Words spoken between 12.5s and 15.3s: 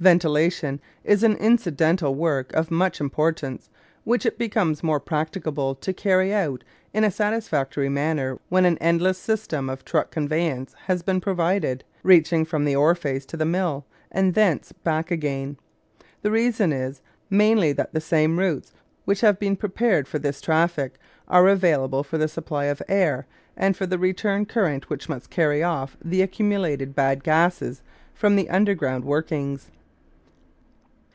the ore face to the mill, and thence back